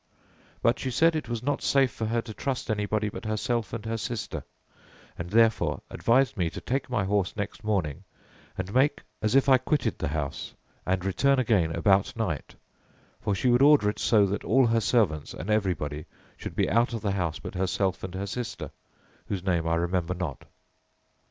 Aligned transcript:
But 0.63 0.79
she 0.79 0.89
said 0.89 1.15
it 1.15 1.29
was 1.29 1.43
not 1.43 1.61
safe 1.61 1.91
for 1.91 2.07
her 2.07 2.23
to 2.23 2.33
trust 2.33 2.71
anybody 2.71 3.07
but 3.07 3.23
herself 3.23 3.71
and 3.71 3.85
her 3.85 3.97
sister, 3.97 4.43
and 5.15 5.29
therefore 5.29 5.83
advised 5.91 6.37
me 6.37 6.49
to 6.49 6.59
take 6.59 6.89
my 6.89 7.03
horse 7.03 7.35
next 7.37 7.63
morning 7.63 8.03
and 8.57 8.73
make 8.73 9.03
as 9.21 9.35
if 9.35 9.47
I 9.47 9.59
quitted 9.59 9.99
the 9.99 10.07
house, 10.07 10.55
and 10.87 11.05
return 11.05 11.37
again 11.37 11.75
about 11.75 12.15
night; 12.17 12.55
for 13.19 13.35
she 13.35 13.49
would 13.49 13.61
order 13.61 13.91
it 13.91 13.99
so 13.99 14.25
that 14.25 14.43
all 14.43 14.65
her 14.65 14.81
servants 14.81 15.35
and 15.35 15.51
everybody 15.51 16.05
should 16.35 16.55
be 16.55 16.67
out 16.67 16.93
of 16.95 17.01
the 17.01 17.11
house 17.11 17.37
but 17.37 17.53
herself 17.53 18.03
and 18.03 18.15
her 18.15 18.25
sister, 18.25 18.71
whose 19.27 19.43
name 19.43 19.67
I 19.67 19.75
remember 19.75 20.15
not. 20.15 20.45